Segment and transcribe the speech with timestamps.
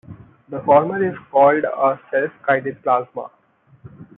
[0.49, 3.29] The former is called a self-guided plasma.